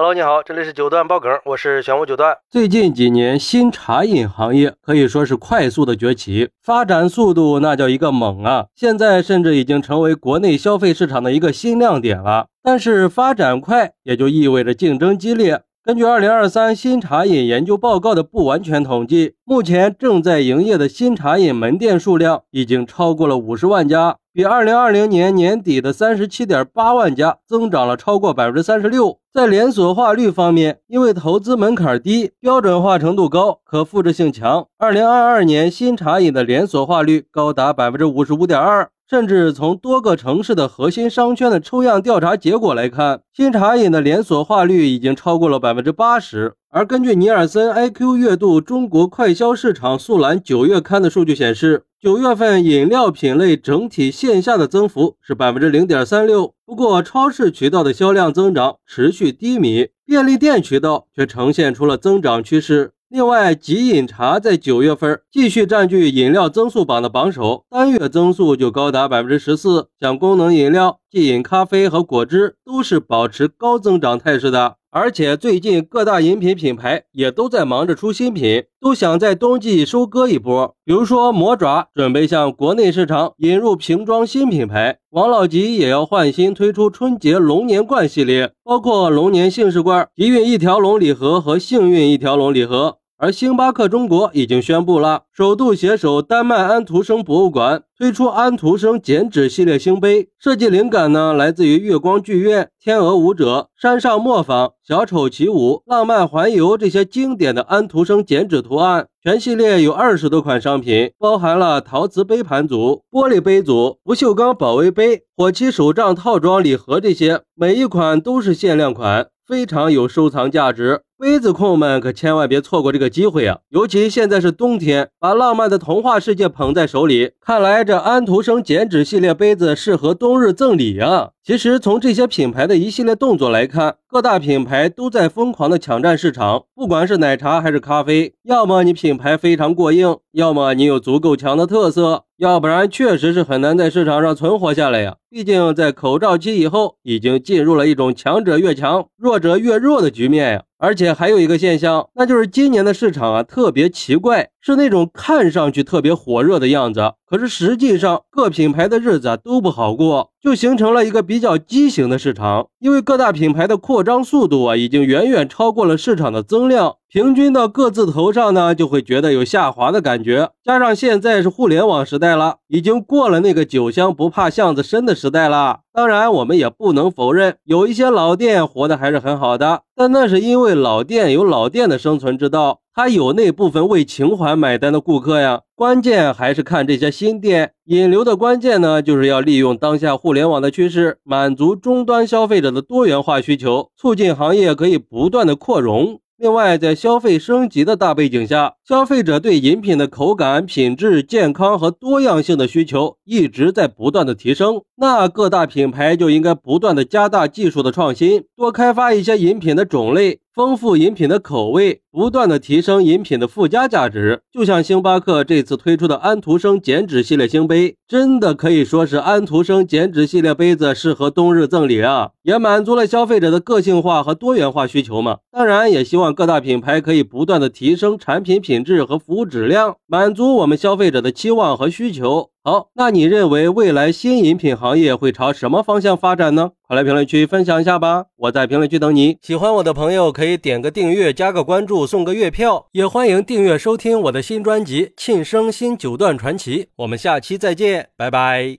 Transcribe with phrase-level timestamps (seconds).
[0.00, 2.38] Hello，你好，这里是九段爆梗，我是玄武九段。
[2.48, 8.66] 最近几年，新茶饮行业可以说是快速的崛起，发展速度那叫一个猛啊！
[8.76, 12.46] 现在甚至已经成为国内消费市场的一个新亮点了。
[12.62, 15.62] 但是发展快，也就意味着竞争激烈。
[15.88, 29.18] 根据二零二三新茶饮研究报告的不完全统计，目前正在营业的新茶饮门店数量已经超过了五十万家，比二零二零年年底的三十七点八万家增长了超过百分之三十六。
[29.32, 38.90] 在连锁化率方面，因为投资门槛低、标准化程度高、可复制性强，二零二二年新茶饮的连锁化率高达百分之五十五点二。
[39.08, 46.52] 甚至从多个城市的核心商圈的抽样调查结果来看，新茶饮的连锁化率已经超过了百分之八十。
[46.70, 56.52] 而根据尼尔森 IQ 月度中国快消市场速览九月刊的数据显示，九月份饮料品类整体线下的增幅是百分之零点三六。
[56.66, 62.90] 不过，超市渠道的销量增长持续低迷，便利店渠道却呈现出了增长趋势。
[63.10, 69.88] 另外，即饮茶在九月份继续占据饮料增速榜的榜首，单月增速就高达百分之十四。
[69.98, 74.76] 像功能饮料、即饮咖啡和果汁都是保持高增长态势的。
[74.90, 80.74] 而且最近各大饮品品牌也都在忙着出新品，都想在冬季收割一波。
[80.84, 92.97] 比如说魔爪准备向国内市场引入瓶装新品牌，王老吉也要换新推出春节龙年罐系列，包括龙年幸事罐、吉运一条龙礼盒和幸运一条龙礼盒。
[93.20, 109.08] 而星巴克中国已经宣布了，首度携手丹麦安徒生博物馆推出安徒生剪纸系列星杯，设计灵感呢来自于月光剧院、天鹅舞者、山上磨坊、小丑起舞、浪漫环游这些经典的安徒生剪纸图案。
[109.20, 119.26] 全系列有二十多款商品，包含了陶瓷杯盘组、玻璃杯组、不锈钢保温杯、火漆手账套装礼盒这些，每一款都是限量款。
[119.44, 123.58] 非常有收藏价值，杯子控们可千万别错过这个机会啊！
[123.70, 131.30] 尤其现在是冬天，把浪漫的童话世界捧在手里，看来这安徒生剪纸系列杯子适合冬日赠礼啊！
[131.44, 136.66] 其实从这些品牌的一系列动作来看，各大品牌都在疯狂的抢占市场。
[136.72, 145.16] 不管是奶茶还是咖啡，要么你品牌非常过硬，要么你有足够强的特色，要不然确实是很难在市场上存活下来呀。
[145.28, 150.62] 毕竟在口罩期以后，已经进入了一种强者越强、弱者越弱的局面呀。
[150.78, 162.68] 而且还有一个现象，那就是今年的市场啊特别奇怪，是那种看上去特别火热的样子，可是实际上各品牌的日子都不好过，就形成了一个比较畸形的市场。
[162.80, 166.96] 因为各大品牌的扩张速度啊，已经远远超过了市场的增量。
[167.10, 170.50] 平均到各自头上呢，就会觉得有下滑的感觉。
[170.62, 175.80] 加上现在是互联网时代了，已经过了那个酒香不怕巷子深的时代了。
[175.90, 185.60] 当然，我们也不能否认，有一些老店活得还是很好的，但那是因为老店有老店的生存之道，他有那部分为情怀买单的顾客呀。
[185.76, 196.18] 关键还是看这些新店引流的关键呢，就是要利用当下互联网的趋势，满足终端消费者的多元化需求，促进行业可以不断的扩容。
[196.38, 204.82] 另外，在消费升级的大背景下，消费者对饮品的口感、品质、健康和多样性的需求一直在不断的提升。
[204.96, 210.40] 那各大品牌就应该不断的加大技术的创新，多开发一些饮品的种类。
[210.58, 214.42] 丰富饮品的口味，不断的提升饮品的附加价值。
[214.52, 225.38] 就像星巴克这次推出的安徒生剪纸系列星杯，真的可以说是安徒生剪纸系列杯子适合冬日赠礼啊，也满足了消费者的个性化和多元化需求嘛。
[225.52, 232.50] 当然，也希望各大品牌可以不断的提升产品品质和服务质量，满足我们消费者的期望和需求。
[232.68, 236.72] 好，那你认为未来新饮品行业会朝什么方向发展呢？
[236.86, 238.26] 快来评论区分享一下吧！
[238.36, 239.38] 我在评论区等你。
[239.40, 246.84] 喜欢我的朋友可以点个订阅、加个关注、送个月票，也欢迎订阅收听我的新专辑《庆生新九段传奇》。
[246.96, 248.78] 我们下期再见，拜拜。